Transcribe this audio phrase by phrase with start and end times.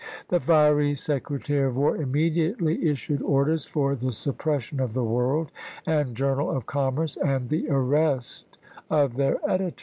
[0.29, 0.45] The May 19,1864.
[0.47, 5.51] fiery Secretary of War immediately issued orders for the suppression of the" World"
[5.85, 8.57] and" Journal of Commerce," and the arrest
[8.89, 9.79] of their editors.